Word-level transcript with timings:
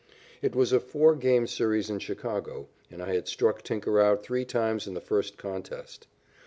It 0.41 0.55
was 0.55 0.73
a 0.73 0.79
four 0.79 1.13
game 1.15 1.45
series 1.45 1.87
in 1.87 1.99
Chicago, 1.99 2.69
and 2.89 3.03
I 3.03 3.13
had 3.13 3.27
struck 3.27 3.61
Tinker 3.61 4.01
out 4.01 4.23
three 4.23 4.45
times 4.45 4.87
in 4.87 4.95
the 4.95 4.99
first 4.99 5.37
contest. 5.37 6.07